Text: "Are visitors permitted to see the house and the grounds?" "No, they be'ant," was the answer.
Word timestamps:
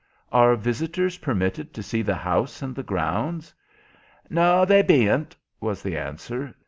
"Are 0.31 0.55
visitors 0.55 1.19
permitted 1.19 1.75
to 1.75 1.83
see 1.83 2.01
the 2.01 2.15
house 2.15 2.63
and 2.63 2.73
the 2.75 2.81
grounds?" 2.81 3.53
"No, 4.31 4.65
they 4.65 4.81
be'ant," 4.81 5.35
was 5.59 5.83
the 5.83 5.95
answer. 5.95 6.55